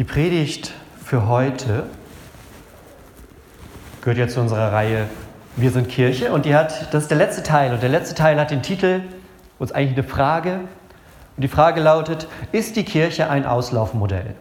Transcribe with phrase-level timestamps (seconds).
[0.00, 0.72] Die Predigt
[1.04, 1.82] für heute
[4.00, 5.10] gehört ja zu unserer Reihe
[5.56, 8.40] Wir sind Kirche und die hat, das ist der letzte Teil und der letzte Teil
[8.40, 9.02] hat den Titel,
[9.58, 10.60] uns eigentlich eine Frage
[11.36, 14.36] und die Frage lautet, ist die Kirche ein Auslaufmodell?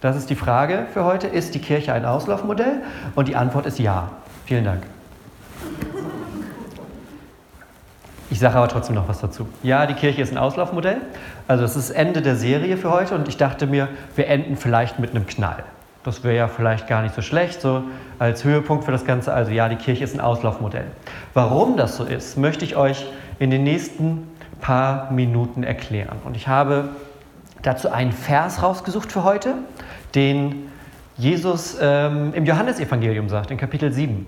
[0.00, 2.80] Das ist die Frage für heute, ist die Kirche ein Auslaufmodell?
[3.14, 4.10] Und die Antwort ist ja.
[4.46, 4.84] Vielen Dank.
[8.32, 9.46] Ich sage aber trotzdem noch was dazu.
[9.62, 11.02] Ja, die Kirche ist ein Auslaufmodell.
[11.48, 14.98] Also das ist Ende der Serie für heute und ich dachte mir, wir enden vielleicht
[14.98, 15.64] mit einem Knall.
[16.02, 17.84] Das wäre ja vielleicht gar nicht so schlecht, so
[18.18, 19.34] als Höhepunkt für das Ganze.
[19.34, 20.86] Also ja, die Kirche ist ein Auslaufmodell.
[21.34, 23.04] Warum das so ist, möchte ich euch
[23.38, 24.26] in den nächsten
[24.62, 26.16] paar Minuten erklären.
[26.24, 26.88] Und ich habe
[27.60, 29.56] dazu einen Vers rausgesucht für heute,
[30.14, 30.70] den
[31.18, 34.24] Jesus ähm, im Johannesevangelium sagt, in Kapitel 7.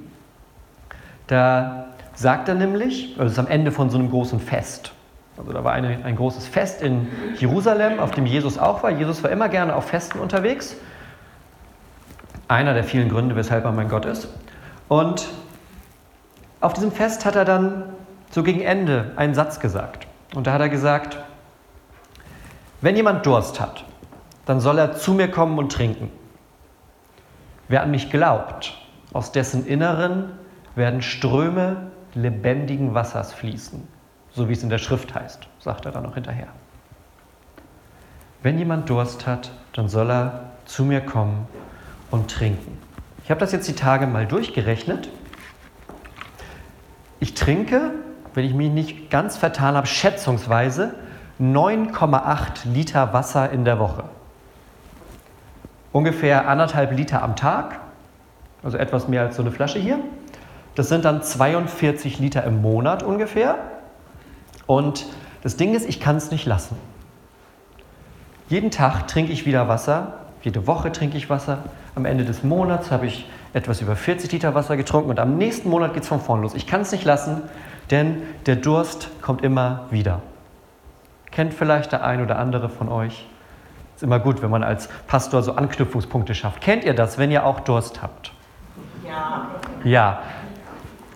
[1.26, 4.92] Da sagt er nämlich, also es ist am Ende von so einem großen Fest.
[5.36, 8.90] Also da war eine, ein großes Fest in Jerusalem, auf dem Jesus auch war.
[8.90, 10.76] Jesus war immer gerne auf Festen unterwegs.
[12.46, 14.28] Einer der vielen Gründe, weshalb er mein Gott ist.
[14.88, 15.28] Und
[16.60, 17.84] auf diesem Fest hat er dann
[18.30, 20.06] so gegen Ende einen Satz gesagt.
[20.34, 21.18] Und da hat er gesagt,
[22.80, 23.84] wenn jemand Durst hat,
[24.46, 26.10] dann soll er zu mir kommen und trinken.
[27.68, 28.76] Wer an mich glaubt,
[29.12, 30.32] aus dessen Inneren
[30.74, 33.86] werden Ströme lebendigen Wassers fließen,
[34.32, 36.48] so wie es in der Schrift heißt, sagt er dann noch hinterher.
[38.42, 41.48] Wenn jemand Durst hat, dann soll er zu mir kommen
[42.10, 42.78] und trinken.
[43.24, 45.08] Ich habe das jetzt die Tage mal durchgerechnet.
[47.20, 47.92] Ich trinke,
[48.34, 50.94] wenn ich mich nicht ganz vertan habe, schätzungsweise
[51.40, 54.04] 9,8 Liter Wasser in der Woche.
[55.92, 57.80] Ungefähr anderthalb Liter am Tag,
[58.62, 59.98] also etwas mehr als so eine Flasche hier.
[60.74, 63.56] Das sind dann 42 Liter im Monat ungefähr.
[64.66, 65.06] Und
[65.42, 66.76] das Ding ist, ich kann es nicht lassen.
[68.48, 71.58] Jeden Tag trinke ich wieder Wasser, jede Woche trinke ich Wasser.
[71.94, 75.70] Am Ende des Monats habe ich etwas über 40 Liter Wasser getrunken und am nächsten
[75.70, 76.54] Monat geht es von vorn los.
[76.54, 77.42] Ich kann es nicht lassen,
[77.90, 80.20] denn der Durst kommt immer wieder.
[81.30, 83.26] Kennt vielleicht der ein oder andere von euch.
[83.94, 86.60] Ist immer gut, wenn man als Pastor so Anknüpfungspunkte schafft.
[86.60, 88.32] Kennt ihr das, wenn ihr auch Durst habt?
[89.06, 89.48] Ja.
[89.84, 90.22] Ja,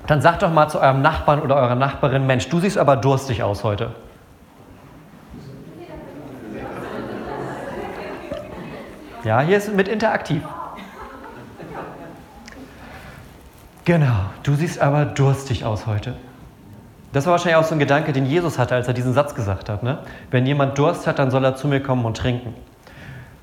[0.09, 3.43] dann sagt doch mal zu eurem Nachbarn oder eurer Nachbarin, Mensch, du siehst aber durstig
[3.43, 3.93] aus heute.
[9.23, 10.43] Ja, hier ist mit interaktiv.
[13.85, 16.17] Genau, du siehst aber durstig aus heute.
[17.13, 19.69] Das war wahrscheinlich auch so ein Gedanke, den Jesus hatte, als er diesen Satz gesagt
[19.69, 19.83] hat.
[19.83, 19.99] Ne?
[20.31, 22.55] Wenn jemand Durst hat, dann soll er zu mir kommen und trinken.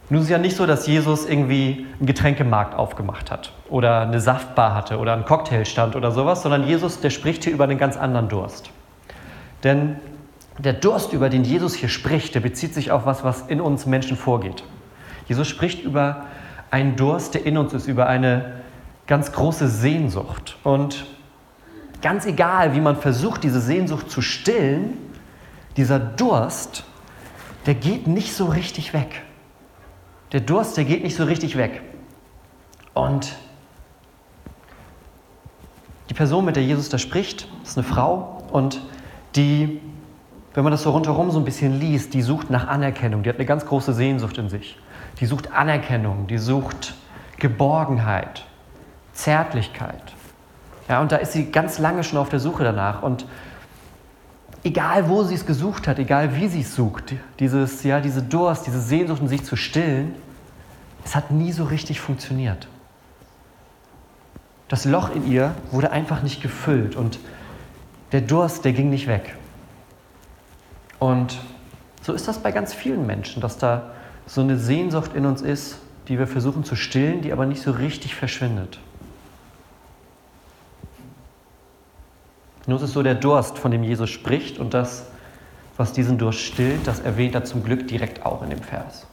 [0.09, 4.19] Nun ist es ja nicht so, dass Jesus irgendwie einen Getränkemarkt aufgemacht hat oder eine
[4.19, 7.97] Saftbar hatte oder einen Cocktailstand oder sowas, sondern Jesus, der spricht hier über einen ganz
[7.97, 8.69] anderen Durst.
[9.63, 9.95] Denn
[10.59, 13.87] der Durst, über den Jesus hier spricht, der bezieht sich auf was, was in uns
[13.87, 14.63] Menschen vorgeht.
[15.27, 16.25] Jesus spricht über
[16.69, 18.53] einen Durst, der in uns ist, über eine
[19.07, 20.55] ganz große Sehnsucht.
[20.63, 21.07] Und
[22.03, 24.97] ganz egal, wie man versucht, diese Sehnsucht zu stillen,
[25.77, 26.83] dieser Durst,
[27.65, 29.23] der geht nicht so richtig weg
[30.35, 31.81] der Durst, der geht nicht so richtig weg.
[32.93, 33.37] Und
[36.09, 38.81] die Person, mit der Jesus da spricht, ist eine Frau und
[39.37, 39.79] die,
[40.53, 43.23] wenn man das so rundherum so ein bisschen liest, die sucht nach Anerkennung.
[43.23, 44.77] Die hat eine ganz große Sehnsucht in sich.
[45.21, 46.95] Die sucht Anerkennung, die sucht
[47.37, 48.43] Geborgenheit,
[49.13, 50.15] Zärtlichkeit.
[50.89, 53.03] Ja, und da ist sie ganz lange schon auf der Suche danach.
[53.03, 53.25] Und
[54.65, 58.67] egal wo sie es gesucht hat, egal wie sie es sucht, dieses, ja, diese Durst,
[58.67, 60.24] diese Sehnsucht in sich zu stillen,
[61.05, 62.67] es hat nie so richtig funktioniert.
[64.67, 67.19] Das Loch in ihr wurde einfach nicht gefüllt und
[68.11, 69.35] der Durst, der ging nicht weg.
[70.99, 71.39] Und
[72.01, 73.91] so ist das bei ganz vielen Menschen, dass da
[74.25, 75.77] so eine Sehnsucht in uns ist,
[76.07, 78.79] die wir versuchen zu stillen, die aber nicht so richtig verschwindet.
[82.65, 85.05] Nur ist es so der Durst, von dem Jesus spricht und das,
[85.77, 89.05] was diesen Durst stillt, das erwähnt er zum Glück direkt auch in dem Vers.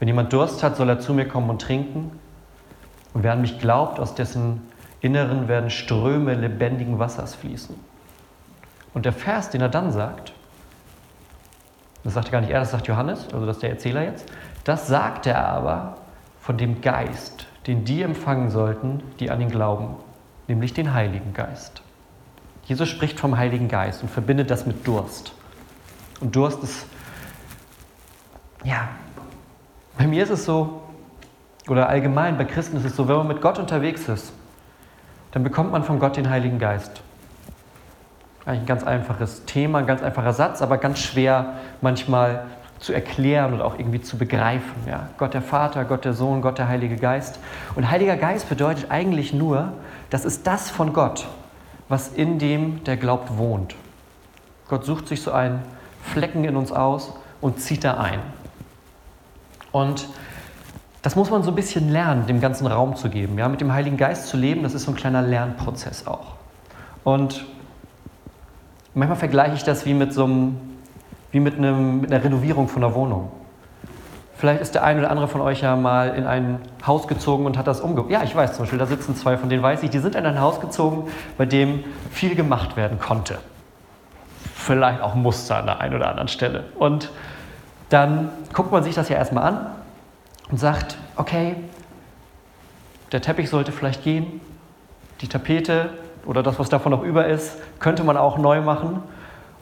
[0.00, 2.10] Wenn jemand Durst hat, soll er zu mir kommen und trinken.
[3.12, 4.62] Und wer an mich glaubt, aus dessen
[5.02, 7.76] Inneren werden Ströme lebendigen Wassers fließen.
[8.92, 10.32] Und der Vers, den er dann sagt,
[12.02, 14.26] das sagt gar nicht er, das sagt Johannes, also das ist der Erzähler jetzt,
[14.64, 15.98] das sagt er aber
[16.40, 19.96] von dem Geist, den die empfangen sollten, die an ihn glauben,
[20.48, 21.82] nämlich den Heiligen Geist.
[22.64, 25.32] Jesus spricht vom Heiligen Geist und verbindet das mit Durst.
[26.20, 26.86] Und Durst ist,
[28.64, 28.88] ja,
[29.98, 30.82] bei mir ist es so,
[31.68, 34.32] oder allgemein bei Christen ist es so, wenn man mit Gott unterwegs ist,
[35.32, 37.02] dann bekommt man von Gott den Heiligen Geist.
[38.44, 42.46] Eigentlich ein ganz einfaches Thema, ein ganz einfacher Satz, aber ganz schwer manchmal
[42.80, 44.88] zu erklären und auch irgendwie zu begreifen.
[44.88, 45.10] Ja?
[45.18, 47.38] Gott der Vater, Gott der Sohn, Gott der Heilige Geist.
[47.74, 49.74] Und Heiliger Geist bedeutet eigentlich nur,
[50.08, 51.28] das ist das von Gott,
[51.88, 53.76] was in dem, der glaubt, wohnt.
[54.68, 55.60] Gott sucht sich so einen
[56.02, 58.20] Flecken in uns aus und zieht da ein.
[59.72, 60.08] Und
[61.02, 63.38] das muss man so ein bisschen lernen, dem ganzen Raum zu geben.
[63.38, 63.48] Ja?
[63.48, 66.34] Mit dem Heiligen Geist zu leben, das ist so ein kleiner Lernprozess auch.
[67.04, 67.46] Und
[68.94, 70.60] manchmal vergleiche ich das wie mit so einem,
[71.30, 73.30] wie mit, einem, mit einer Renovierung von einer Wohnung.
[74.36, 77.58] Vielleicht ist der eine oder andere von euch ja mal in ein Haus gezogen und
[77.58, 78.10] hat das umgebaut.
[78.10, 80.24] Ja, ich weiß zum Beispiel, da sitzen zwei, von denen weiß ich, die sind in
[80.24, 83.38] ein Haus gezogen, bei dem viel gemacht werden konnte.
[84.54, 86.64] Vielleicht auch Muster an der einen oder anderen Stelle.
[86.78, 87.10] Und
[87.90, 89.66] dann guckt man sich das ja erstmal an
[90.50, 91.56] und sagt, okay,
[93.12, 94.40] der Teppich sollte vielleicht gehen,
[95.20, 95.90] die Tapete
[96.24, 99.02] oder das, was davon noch über ist, könnte man auch neu machen.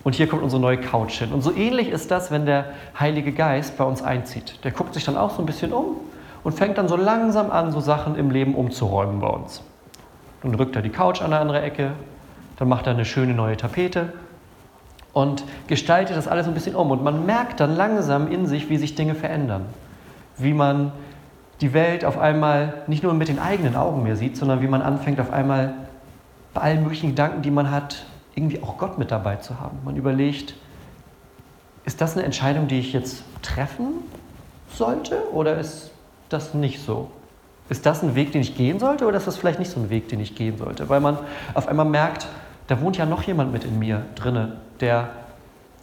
[0.05, 1.33] Und hier kommt unsere neue Couch hin.
[1.33, 2.67] Und so ähnlich ist das, wenn der
[2.99, 4.65] Heilige Geist bei uns einzieht.
[4.65, 5.97] Der guckt sich dann auch so ein bisschen um
[6.45, 9.63] und fängt dann so langsam an, so Sachen im Leben umzuräumen bei uns.
[10.43, 11.93] Dann rückt er die Couch an eine andere Ecke,
[12.57, 14.13] dann macht er eine schöne neue Tapete
[15.19, 16.93] und gestaltet das alles ein bisschen um.
[16.93, 19.67] Und man merkt dann langsam in sich, wie sich Dinge verändern.
[20.37, 20.93] Wie man
[21.61, 24.81] die Welt auf einmal nicht nur mit den eigenen Augen mehr sieht, sondern wie man
[24.81, 25.75] anfängt auf einmal
[26.55, 28.05] bei allen möglichen Gedanken, die man hat,
[28.37, 29.79] irgendwie auch Gott mit dabei zu haben.
[29.85, 30.55] Man überlegt,
[31.85, 33.89] ist das eine Entscheidung, die ich jetzt treffen
[34.73, 35.91] sollte oder ist
[36.29, 37.11] das nicht so?
[37.71, 39.91] Ist das ein Weg, den ich gehen sollte oder ist das vielleicht nicht so ein
[39.91, 40.89] Weg, den ich gehen sollte?
[40.89, 41.19] Weil man
[41.55, 42.29] auf einmal merkt,
[42.69, 45.09] da wohnt ja noch jemand mit in mir drinne, der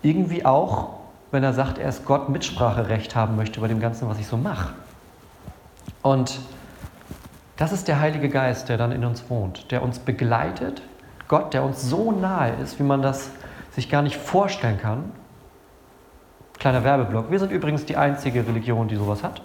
[0.01, 0.91] irgendwie auch,
[1.31, 4.37] wenn er sagt, er ist Gott, Mitspracherecht haben möchte bei dem Ganzen, was ich so
[4.37, 4.73] mache.
[6.03, 6.39] Und
[7.57, 10.83] das ist der Heilige Geist, der dann in uns wohnt, der uns begleitet.
[11.27, 13.31] Gott, der uns so nahe ist, wie man das
[13.71, 15.11] sich gar nicht vorstellen kann.
[16.59, 17.31] Kleiner Werbeblock.
[17.31, 19.41] Wir sind übrigens die einzige Religion, die sowas hat.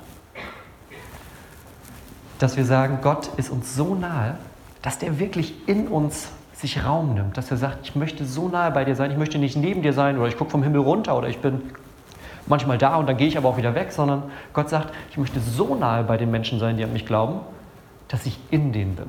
[2.39, 4.37] Dass wir sagen, Gott ist uns so nahe,
[4.83, 6.29] dass der wirklich in uns
[6.61, 9.39] sich Raum nimmt, dass er sagt, ich möchte so nahe bei dir sein, ich möchte
[9.39, 11.63] nicht neben dir sein oder ich gucke vom Himmel runter oder ich bin
[12.47, 15.41] manchmal da und dann gehe ich aber auch wieder weg, sondern Gott sagt, ich möchte
[15.41, 17.41] so nahe bei den Menschen sein, die an mich glauben,
[18.09, 19.07] dass ich in denen bin.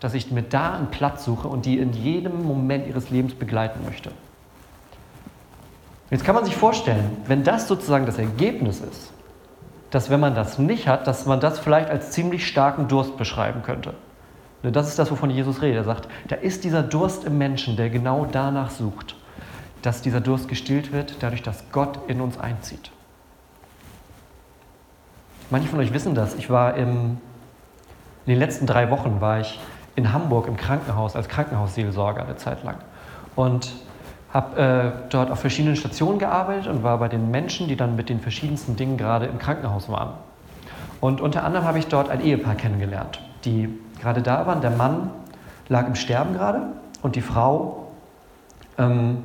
[0.00, 3.84] Dass ich mir da einen Platz suche und die in jedem Moment ihres Lebens begleiten
[3.84, 4.10] möchte.
[6.10, 9.12] Jetzt kann man sich vorstellen, wenn das sozusagen das Ergebnis ist,
[9.90, 13.62] dass wenn man das nicht hat, dass man das vielleicht als ziemlich starken Durst beschreiben
[13.62, 13.94] könnte.
[14.62, 15.78] Ne, das ist das, wovon Jesus redet.
[15.78, 19.16] Er sagt, da ist dieser Durst im Menschen, der genau danach sucht,
[19.82, 22.90] dass dieser Durst gestillt wird, dadurch, dass Gott in uns einzieht.
[25.50, 26.34] Manche von euch wissen das.
[26.34, 27.18] Ich war im
[28.24, 29.58] in den letzten drei Wochen war ich
[29.96, 32.76] in Hamburg im Krankenhaus als Krankenhausseelsorger eine Zeit lang
[33.34, 33.72] und
[34.32, 38.08] habe äh, dort auf verschiedenen Stationen gearbeitet und war bei den Menschen, die dann mit
[38.08, 40.12] den verschiedensten Dingen gerade im Krankenhaus waren.
[41.00, 43.68] Und unter anderem habe ich dort ein Ehepaar kennengelernt, die
[44.02, 44.60] gerade da waren.
[44.60, 45.10] Der Mann
[45.68, 46.62] lag im Sterben gerade
[47.00, 47.86] und die Frau,
[48.76, 49.22] ähm,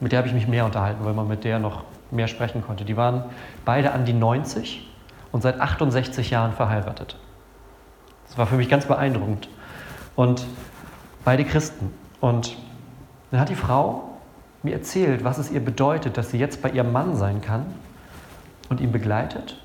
[0.00, 2.84] mit der habe ich mich mehr unterhalten, weil man mit der noch mehr sprechen konnte.
[2.84, 3.24] Die waren
[3.64, 4.90] beide an die 90
[5.30, 7.16] und seit 68 Jahren verheiratet.
[8.26, 9.48] Das war für mich ganz beeindruckend.
[10.16, 10.46] Und
[11.24, 11.92] beide Christen.
[12.20, 12.56] Und
[13.30, 14.10] dann hat die Frau
[14.62, 17.66] mir erzählt, was es ihr bedeutet, dass sie jetzt bei ihrem Mann sein kann
[18.68, 19.58] und ihn begleitet.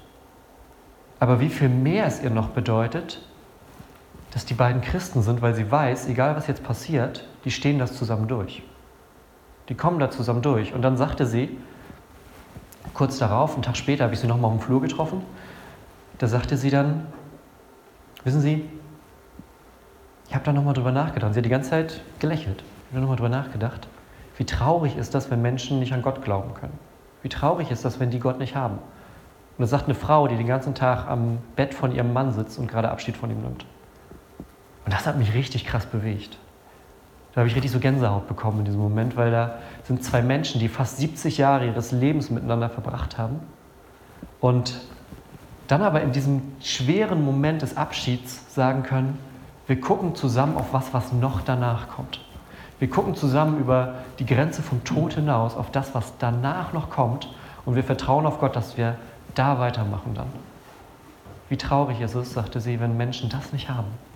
[1.19, 3.21] Aber wie viel mehr es ihr noch bedeutet,
[4.37, 7.97] dass die beiden Christen sind, weil sie weiß, egal was jetzt passiert, die stehen das
[7.97, 8.61] zusammen durch.
[9.67, 10.75] Die kommen da zusammen durch.
[10.75, 11.57] Und dann sagte sie,
[12.93, 15.23] kurz darauf, einen Tag später habe ich sie nochmal auf dem Flur getroffen,
[16.19, 17.07] da sagte sie dann,
[18.25, 18.69] Wissen Sie,
[20.27, 21.33] ich habe da nochmal drüber nachgedacht.
[21.33, 22.61] Sie hat die ganze Zeit gelächelt.
[22.61, 23.87] Ich habe nochmal drüber nachgedacht.
[24.37, 26.77] Wie traurig ist das, wenn Menschen nicht an Gott glauben können?
[27.23, 28.75] Wie traurig ist das, wenn die Gott nicht haben?
[28.75, 32.59] Und das sagt eine Frau, die den ganzen Tag am Bett von ihrem Mann sitzt
[32.59, 33.65] und gerade Abschied von ihm nimmt.
[34.87, 36.37] Und das hat mich richtig krass bewegt.
[37.33, 40.61] Da habe ich richtig so Gänsehaut bekommen in diesem Moment, weil da sind zwei Menschen,
[40.61, 43.41] die fast 70 Jahre ihres Lebens miteinander verbracht haben
[44.39, 44.79] und
[45.67, 49.19] dann aber in diesem schweren Moment des Abschieds sagen können,
[49.67, 52.21] wir gucken zusammen auf was, was noch danach kommt.
[52.79, 57.27] Wir gucken zusammen über die Grenze vom Tod hinaus auf das, was danach noch kommt
[57.65, 58.95] und wir vertrauen auf Gott, dass wir
[59.35, 60.27] da weitermachen dann.
[61.49, 64.06] Wie traurig ist es, sagte sie, wenn Menschen das nicht haben.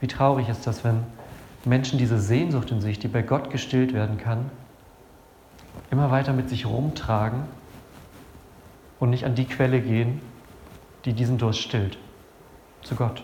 [0.00, 1.04] Wie traurig ist das, wenn
[1.64, 4.50] Menschen diese Sehnsucht in sich, die bei Gott gestillt werden kann,
[5.90, 7.42] immer weiter mit sich rumtragen
[8.98, 10.20] und nicht an die Quelle gehen,
[11.04, 11.98] die diesen Durst stillt,
[12.82, 13.22] zu Gott.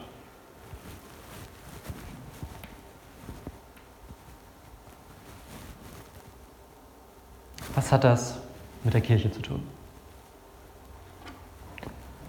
[7.74, 8.38] Was hat das
[8.84, 9.75] mit der Kirche zu tun?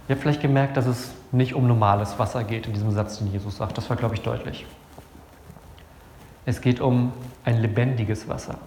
[0.08, 3.32] Ihr habt vielleicht gemerkt, dass es nicht um normales Wasser geht in diesem Satz, den
[3.32, 3.78] Jesus sagt.
[3.78, 4.66] Das war, glaube ich, deutlich.
[6.46, 7.12] Es geht um
[7.44, 8.58] ein lebendiges Wasser.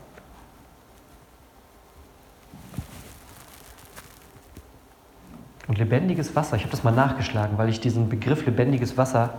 [5.67, 9.35] Und lebendiges Wasser, ich habe das mal nachgeschlagen, weil ich diesen Begriff lebendiges Wasser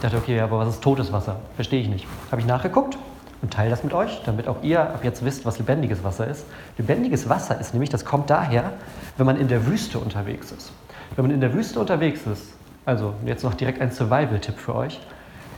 [0.00, 1.40] dachte, okay, aber was ist totes Wasser?
[1.56, 2.06] Verstehe ich nicht.
[2.30, 2.98] Habe ich nachgeguckt
[3.42, 6.46] und teile das mit euch, damit auch ihr ab jetzt wisst, was lebendiges Wasser ist.
[6.78, 8.72] Lebendiges Wasser ist nämlich, das kommt daher,
[9.16, 10.72] wenn man in der Wüste unterwegs ist.
[11.14, 15.00] Wenn man in der Wüste unterwegs ist, also jetzt noch direkt ein Survival-Tipp für euch.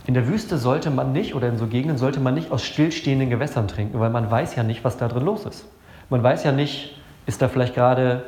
[0.07, 3.29] In der Wüste sollte man nicht, oder in so Gegenden sollte man nicht aus stillstehenden
[3.29, 5.65] Gewässern trinken, weil man weiß ja nicht, was da drin los ist.
[6.09, 8.23] Man weiß ja nicht, ist da vielleicht gerade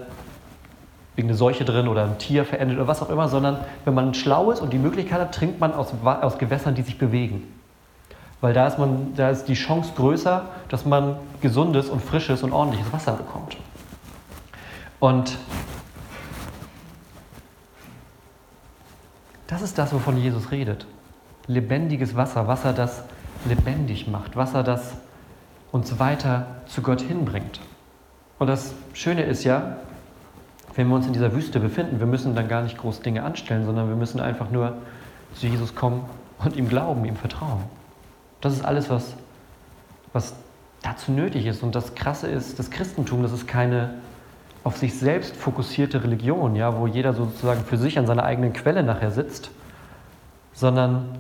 [1.16, 4.52] irgendeine Seuche drin oder ein Tier verendet oder was auch immer, sondern wenn man schlau
[4.52, 7.44] ist und die Möglichkeit hat, trinkt man aus, aus Gewässern, die sich bewegen.
[8.42, 12.52] Weil da ist, man, da ist die Chance größer, dass man gesundes und frisches und
[12.52, 13.58] ordentliches Wasser bekommt.
[15.00, 15.38] Und
[19.48, 20.88] das ist das, wovon Jesus redet.
[21.48, 23.04] Lebendiges Wasser, Wasser, das
[23.46, 24.94] lebendig macht, Wasser, das
[25.72, 27.60] uns weiter zu Gott hinbringt.
[28.40, 29.78] Und das Schöne ist ja,
[30.76, 33.66] wenn wir uns in dieser Wüste befinden, wir müssen dann gar nicht groß Dinge anstellen,
[33.66, 34.78] sondern wir müssen einfach nur
[35.36, 36.06] zu Jesus kommen
[36.44, 37.64] und ihm glauben, ihm vertrauen.
[38.42, 39.16] Das ist alles, was,
[40.14, 40.34] was
[40.82, 41.64] dazu nötig ist.
[41.64, 43.96] Und das Krasse ist, das Christentum, das ist keine
[44.64, 48.84] auf sich selbst fokussierte Religion, ja, wo jeder sozusagen für sich an seiner eigenen Quelle
[48.84, 49.50] nachher sitzt,
[50.54, 51.18] sondern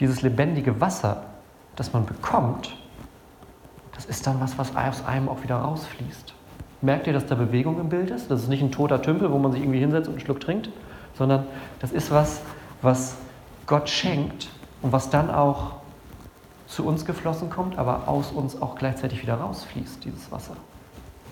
[0.00, 1.22] dieses lebendige Wasser,
[1.76, 2.74] das man bekommt,
[3.94, 6.34] das ist dann was, was aus einem auch wieder rausfließt.
[6.82, 8.30] Merkt ihr, dass da Bewegung im Bild ist?
[8.30, 10.68] Das ist nicht ein toter Tümpel, wo man sich irgendwie hinsetzt und einen Schluck trinkt,
[11.16, 11.46] sondern
[11.80, 12.40] das ist was,
[12.82, 13.16] was
[13.66, 14.48] Gott schenkt
[14.82, 15.76] und was dann auch
[16.66, 20.56] zu uns geflossen kommt, aber aus uns auch gleichzeitig wieder rausfließt, dieses Wasser.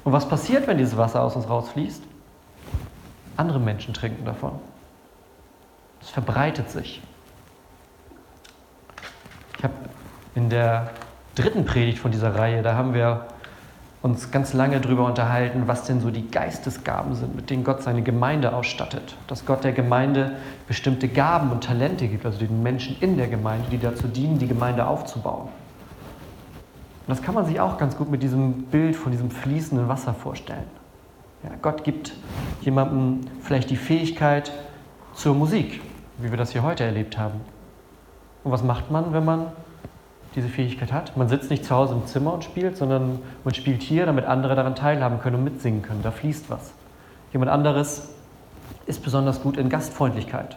[0.05, 2.03] Und was passiert, wenn dieses Wasser aus uns rausfließt?
[3.37, 4.59] Andere Menschen trinken davon.
[6.01, 7.01] Es verbreitet sich.
[9.59, 9.75] Ich habe
[10.35, 10.91] in der
[11.35, 13.27] dritten Predigt von dieser Reihe, da haben wir
[14.03, 18.03] uns ganz lange darüber unterhalten, was denn so die Geistesgaben sind, mit denen Gott seine
[18.03, 19.17] Gemeinde ausstattet.
[19.29, 20.33] Dass Gott der Gemeinde
[20.67, 24.49] bestimmte Gaben und Talente gibt, also den Menschen in der Gemeinde, die dazu dienen, die
[24.49, 25.49] Gemeinde aufzubauen.
[27.07, 30.15] Und das kann man sich auch ganz gut mit diesem Bild von diesem fließenden Wasser
[30.15, 30.67] vorstellen.
[31.45, 32.13] Ja, Gott gibt
[32.61, 34.53] jemandem vielleicht die Fähigkeit
[35.15, 35.81] zur Musik,
[36.19, 37.41] wie wir das hier heute erlebt haben.
[38.43, 39.47] Und was macht man, wenn man
[40.35, 41.17] diese Fähigkeit hat.
[41.17, 44.55] Man sitzt nicht zu Hause im Zimmer und spielt, sondern man spielt hier, damit andere
[44.55, 46.03] daran teilhaben können und mitsingen können.
[46.03, 46.73] Da fließt was.
[47.33, 48.09] Jemand anderes
[48.87, 50.57] ist besonders gut in Gastfreundlichkeit.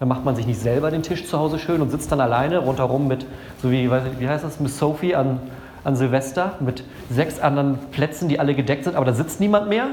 [0.00, 2.58] Da macht man sich nicht selber den Tisch zu Hause schön und sitzt dann alleine
[2.58, 3.26] rundherum mit,
[3.62, 5.40] so wie, wie heißt das, Miss Sophie an,
[5.84, 9.86] an Silvester, mit sechs anderen Plätzen, die alle gedeckt sind, aber da sitzt niemand mehr.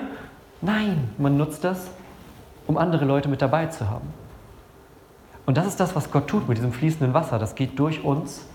[0.61, 1.87] Nein, man nutzt das,
[2.67, 4.07] um andere Leute mit dabei zu haben.
[5.45, 7.39] Und das ist das, was Gott tut mit diesem fließenden Wasser.
[7.39, 8.45] Das geht durch uns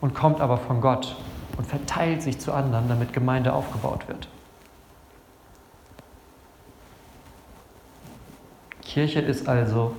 [0.00, 1.16] und kommt aber von Gott
[1.56, 4.28] und verteilt sich zu anderen, damit Gemeinde aufgebaut wird.
[8.82, 9.94] Kirche ist also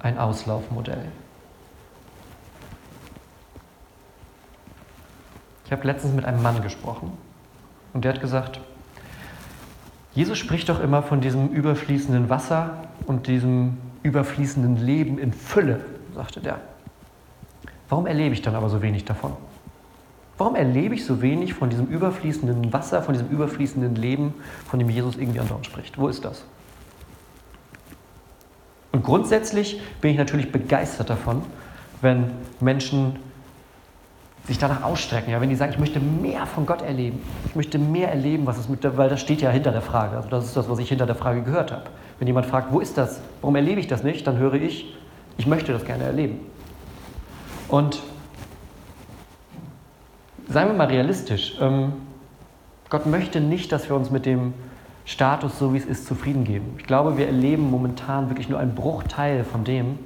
[0.00, 1.06] ein Auslaufmodell.
[5.64, 7.16] Ich habe letztens mit einem Mann gesprochen
[7.92, 8.60] und der hat gesagt,
[10.12, 15.84] Jesus spricht doch immer von diesem überfließenden Wasser und diesem überfließenden Leben in Fülle,
[16.14, 16.60] sagte der.
[17.90, 19.32] Warum erlebe ich dann aber so wenig davon?
[20.38, 24.32] Warum erlebe ich so wenig von diesem überfließenden Wasser, von diesem überfließenden Leben,
[24.64, 25.98] von dem Jesus irgendwie andauernd spricht?
[25.98, 26.44] Wo ist das?
[28.92, 31.42] Und grundsätzlich bin ich natürlich begeistert davon,
[32.00, 32.30] wenn
[32.60, 33.16] Menschen
[34.46, 37.78] sich danach ausstrecken, ja, wenn die sagen, ich möchte mehr von Gott erleben, ich möchte
[37.78, 40.46] mehr erleben, was es mit der, weil das steht ja hinter der Frage, also das
[40.46, 41.84] ist das, was ich hinter der Frage gehört habe.
[42.18, 44.96] Wenn jemand fragt, wo ist das, warum erlebe ich das nicht, dann höre ich,
[45.36, 46.49] ich möchte das gerne erleben.
[47.70, 48.02] Und
[50.48, 51.56] seien wir mal realistisch.
[51.60, 51.92] Ähm,
[52.88, 54.52] Gott möchte nicht, dass wir uns mit dem
[55.04, 56.74] Status, so wie es ist, zufrieden geben.
[56.78, 59.98] Ich glaube, wir erleben momentan wirklich nur einen Bruchteil von dem,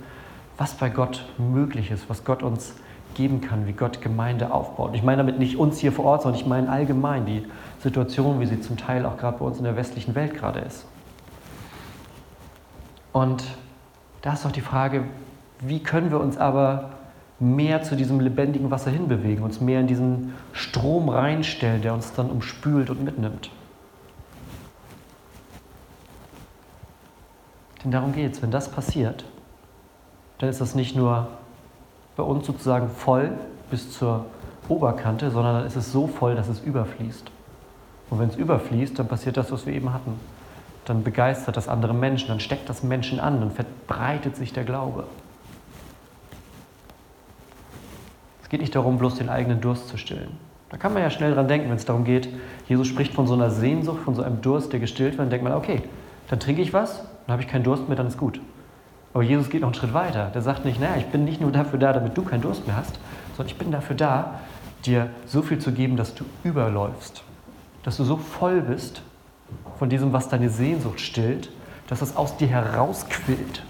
[0.59, 2.75] was bei Gott möglich ist, was Gott uns
[3.15, 4.91] geben kann, wie Gott Gemeinde aufbaut.
[4.95, 7.47] Ich meine damit nicht uns hier vor Ort, sondern ich meine allgemein die
[7.81, 10.85] Situation, wie sie zum Teil auch gerade bei uns in der westlichen Welt gerade ist.
[13.13, 13.45] Und
[14.21, 15.05] da ist doch die Frage,
[15.61, 16.91] wie können wir uns aber
[17.41, 22.31] mehr zu diesem lebendigen Wasser hinbewegen, uns mehr in diesen Strom reinstellen, der uns dann
[22.31, 23.51] umspült und mitnimmt.
[27.83, 28.43] Denn darum geht es.
[28.43, 29.25] Wenn das passiert,
[30.39, 31.29] dann ist das nicht nur
[32.17, 33.33] bei uns sozusagen voll
[33.71, 34.25] bis zur
[34.69, 37.31] Oberkante, sondern dann ist es so voll, dass es überfließt.
[38.11, 40.19] Und wenn es überfließt, dann passiert das, was wir eben hatten.
[40.87, 45.05] Dann begeistert das andere Menschen, dann steckt das Menschen an, dann verbreitet sich der Glaube.
[48.45, 50.29] Es geht nicht darum, bloß den eigenen Durst zu stillen.
[50.69, 52.29] Da kann man ja schnell dran denken, wenn es darum geht,
[52.69, 55.45] Jesus spricht von so einer Sehnsucht, von so einem Durst, der gestillt wird, dann denkt
[55.45, 55.83] man, okay,
[56.29, 58.41] dann trinke ich was, dann habe ich keinen Durst mehr, dann ist gut.
[59.15, 60.31] Aber Jesus geht noch einen Schritt weiter.
[60.35, 62.77] Der sagt nicht, naja, ich bin nicht nur dafür da, damit du keinen Durst mehr
[62.77, 62.99] hast,
[63.35, 64.41] sondern ich bin dafür da,
[64.85, 67.23] dir so viel zu geben, dass du überläufst.
[67.83, 69.01] Dass du so voll bist
[69.79, 71.49] von diesem, was deine Sehnsucht stillt,
[71.87, 73.63] dass es aus dir herausquillt.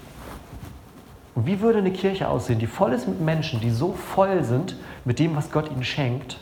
[1.35, 4.77] Und wie würde eine Kirche aussehen, die voll ist mit Menschen, die so voll sind
[5.03, 6.39] mit dem, was Gott ihnen schenkt,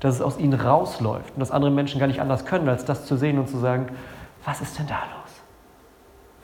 [0.00, 3.04] dass es aus ihnen rausläuft und dass andere Menschen gar nicht anders können, als das
[3.04, 3.88] zu sehen und zu sagen,
[4.44, 5.32] was ist denn da los?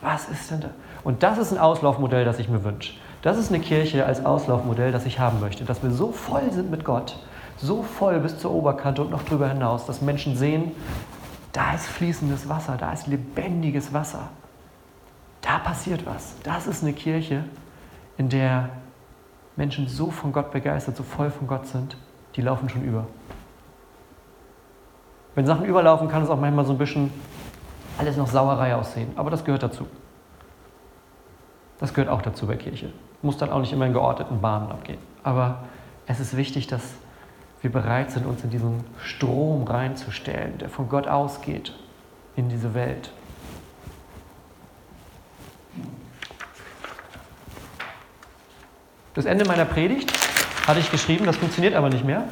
[0.00, 0.70] Was ist denn da?
[1.02, 2.94] Und das ist ein Auslaufmodell, das ich mir wünsche.
[3.22, 6.70] Das ist eine Kirche als Auslaufmodell, das ich haben möchte, dass wir so voll sind
[6.70, 7.16] mit Gott,
[7.56, 10.72] so voll bis zur Oberkante und noch drüber hinaus, dass Menschen sehen,
[11.52, 14.28] da ist fließendes Wasser, da ist lebendiges Wasser.
[15.40, 16.34] Da passiert was.
[16.44, 17.42] Das ist eine Kirche,
[18.18, 18.68] in der
[19.56, 21.96] Menschen so von Gott begeistert, so voll von Gott sind,
[22.36, 23.06] die laufen schon über.
[25.34, 27.12] Wenn Sachen überlaufen, kann es auch manchmal so ein bisschen
[27.96, 29.12] alles noch Sauerei aussehen.
[29.16, 29.86] Aber das gehört dazu.
[31.78, 32.92] Das gehört auch dazu bei Kirche.
[33.22, 34.98] Muss dann auch nicht immer in geordneten Bahnen abgehen.
[35.22, 35.64] Aber
[36.06, 36.94] es ist wichtig, dass
[37.60, 41.72] wir bereit sind, uns in diesen Strom reinzustellen, der von Gott ausgeht
[42.36, 43.12] in diese Welt.
[49.18, 50.12] Das Ende meiner Predigt
[50.64, 52.22] hatte ich geschrieben, das funktioniert aber nicht mehr,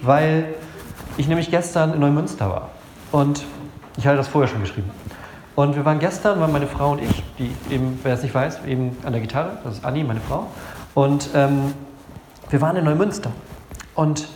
[0.00, 0.54] weil
[1.18, 2.70] ich nämlich gestern in Neumünster war.
[3.10, 3.44] Und
[3.98, 4.90] ich hatte das vorher schon geschrieben.
[5.56, 8.60] Und wir waren gestern, waren meine Frau und ich, die eben, wer es nicht weiß,
[8.66, 10.46] eben an der Gitarre, das ist Anni, meine Frau.
[10.94, 11.74] Und ähm,
[12.48, 13.30] wir waren in Neumünster.
[13.94, 14.26] Und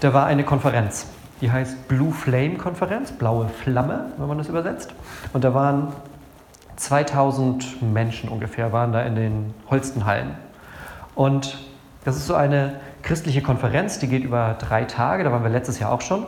[0.00, 1.06] da war eine Konferenz,
[1.40, 4.92] die heißt Blue Flame Konferenz, blaue Flamme, wenn man das übersetzt.
[5.32, 5.94] Und da waren
[6.76, 10.49] 2000 Menschen ungefähr, waren da in den Holstenhallen.
[11.14, 11.58] Und
[12.04, 15.78] das ist so eine christliche Konferenz, die geht über drei Tage, da waren wir letztes
[15.78, 16.26] Jahr auch schon.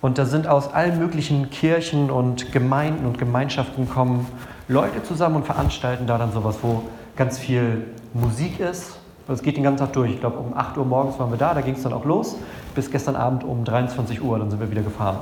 [0.00, 4.26] Und da sind aus allen möglichen Kirchen und Gemeinden und Gemeinschaften kommen
[4.66, 6.82] Leute zusammen und veranstalten da dann sowas, wo
[7.16, 8.98] ganz viel Musik ist.
[9.28, 10.12] Es geht den ganzen Tag durch.
[10.12, 12.36] Ich glaube, um 8 Uhr morgens waren wir da, da ging es dann auch los,
[12.74, 15.18] bis gestern Abend um 23 Uhr, dann sind wir wieder gefahren.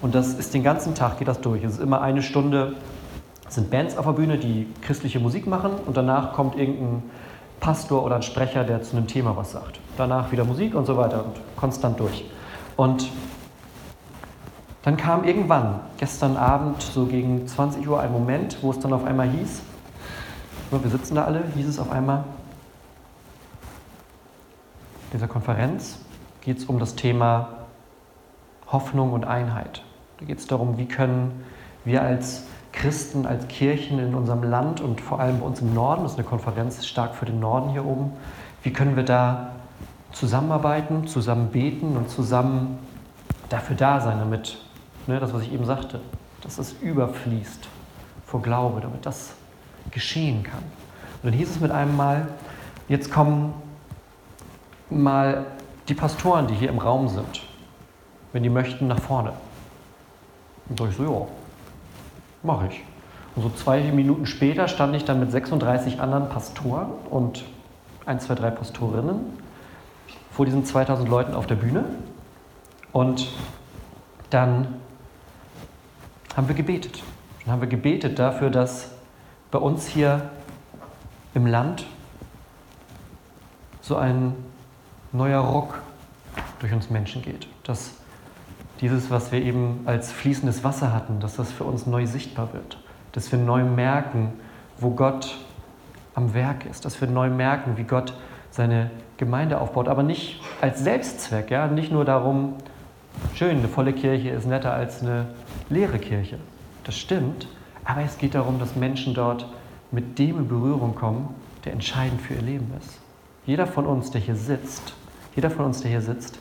[0.00, 1.64] Und das ist den ganzen Tag, geht das durch.
[1.64, 2.74] Es ist immer eine Stunde,
[3.48, 7.02] sind Bands auf der Bühne, die christliche Musik machen und danach kommt irgendein
[7.60, 9.80] Pastor oder ein Sprecher, der zu einem Thema was sagt.
[9.96, 12.24] Danach wieder Musik und so weiter und konstant durch.
[12.76, 13.08] Und
[14.82, 19.04] dann kam irgendwann, gestern Abend, so gegen 20 Uhr, ein Moment, wo es dann auf
[19.04, 19.62] einmal hieß,
[20.70, 22.24] wir sitzen da alle, hieß es auf einmal,
[25.10, 25.98] in dieser Konferenz
[26.42, 27.48] geht es um das Thema
[28.70, 29.82] Hoffnung und Einheit.
[30.18, 31.44] Da geht es darum, wie können
[31.84, 32.44] wir als
[32.78, 36.18] Christen, als Kirchen in unserem Land und vor allem bei uns im Norden, das ist
[36.18, 38.12] eine Konferenz stark für den Norden hier oben,
[38.62, 39.50] wie können wir da
[40.12, 42.78] zusammenarbeiten, zusammen beten und zusammen
[43.48, 44.58] dafür da sein, damit
[45.08, 46.00] ne, das, was ich eben sagte,
[46.42, 47.68] dass es überfließt
[48.24, 49.32] vor Glaube, damit das
[49.90, 50.62] geschehen kann.
[51.22, 52.28] Und dann hieß es mit einem Mal,
[52.88, 53.54] jetzt kommen
[54.88, 55.46] mal
[55.88, 57.42] die Pastoren, die hier im Raum sind,
[58.32, 59.32] wenn die möchten, nach vorne.
[60.68, 61.37] Und sage ich so, ja,
[62.42, 62.84] mache ich.
[63.36, 67.44] Und so zwei Minuten später stand ich dann mit 36 anderen Pastoren und
[68.06, 69.20] ein, zwei, drei Pastorinnen
[70.32, 71.84] vor diesen 2000 Leuten auf der Bühne.
[72.92, 73.28] Und
[74.30, 74.76] dann
[76.36, 77.02] haben wir gebetet.
[77.44, 78.90] Dann haben wir gebetet dafür, dass
[79.50, 80.30] bei uns hier
[81.34, 81.86] im Land
[83.80, 84.34] so ein
[85.12, 85.80] neuer Ruck
[86.60, 87.48] durch uns Menschen geht.
[87.64, 87.94] Dass
[88.80, 92.78] dieses, was wir eben als fließendes Wasser hatten, dass das für uns neu sichtbar wird.
[93.12, 94.32] Dass wir neu merken,
[94.78, 95.38] wo Gott
[96.14, 96.84] am Werk ist.
[96.84, 98.14] Dass wir neu merken, wie Gott
[98.50, 99.88] seine Gemeinde aufbaut.
[99.88, 101.66] Aber nicht als Selbstzweck, ja?
[101.66, 102.54] nicht nur darum,
[103.34, 105.26] schön, eine volle Kirche ist netter als eine
[105.68, 106.38] leere Kirche.
[106.84, 107.48] Das stimmt.
[107.84, 109.46] Aber es geht darum, dass Menschen dort
[109.90, 112.98] mit dem in Berührung kommen, der entscheidend für ihr Leben ist.
[113.46, 114.94] Jeder von uns, der hier sitzt,
[115.34, 116.38] jeder von uns, der hier sitzt,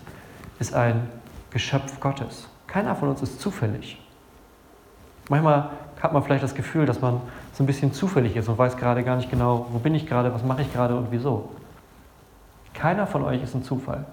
[0.60, 1.08] ist ein
[1.52, 2.48] Geschöpf Gottes.
[2.68, 4.02] Keiner von uns ist zufällig.
[5.30, 7.22] Manchmal hat man vielleicht das Gefühl, dass man
[7.54, 10.34] so ein bisschen zufällig ist und weiß gerade gar nicht genau, wo bin ich gerade,
[10.34, 11.50] was mache ich gerade und wieso.
[12.74, 14.06] Keiner von euch ist ein Zufall.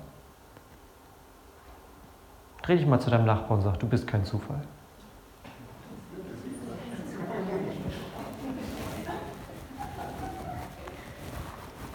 [2.63, 4.61] Dreh dich mal zu deinem Nachbarn und sag, du bist kein Zufall.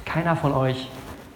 [0.05, 0.89] Keiner von euch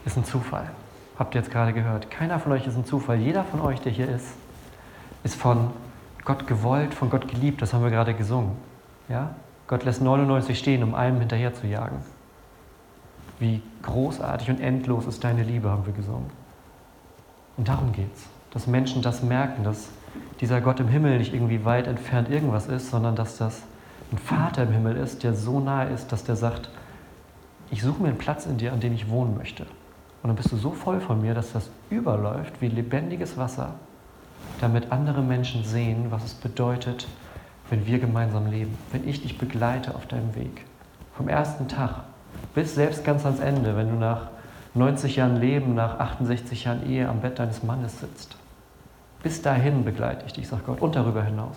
[0.05, 0.69] ist ein Zufall.
[1.17, 2.09] Habt ihr jetzt gerade gehört.
[2.09, 3.17] Keiner von euch ist ein Zufall.
[3.17, 4.27] Jeder von euch, der hier ist,
[5.23, 5.71] ist von
[6.25, 7.61] Gott gewollt, von Gott geliebt.
[7.61, 8.53] Das haben wir gerade gesungen.
[9.09, 9.35] Ja?
[9.67, 11.97] Gott lässt 99 stehen, um einem hinterher zu jagen.
[13.39, 16.29] Wie großartig und endlos ist deine Liebe, haben wir gesungen.
[17.57, 19.89] Und darum geht's, dass Menschen das merken, dass
[20.41, 23.63] dieser Gott im Himmel nicht irgendwie weit entfernt irgendwas ist, sondern dass das
[24.11, 26.69] ein Vater im Himmel ist, der so nahe ist, dass der sagt,
[27.71, 29.65] ich suche mir einen Platz in dir, an dem ich wohnen möchte.
[30.23, 33.75] Und dann bist du so voll von mir, dass das überläuft wie lebendiges Wasser,
[34.61, 37.07] damit andere Menschen sehen, was es bedeutet,
[37.69, 40.65] wenn wir gemeinsam leben, wenn ich dich begleite auf deinem Weg.
[41.17, 42.05] Vom ersten Tag
[42.55, 44.29] bis selbst ganz ans Ende, wenn du nach
[44.75, 48.37] 90 Jahren Leben, nach 68 Jahren Ehe am Bett deines Mannes sitzt.
[49.21, 51.55] Bis dahin begleite ich dich, sagt Gott, und darüber hinaus.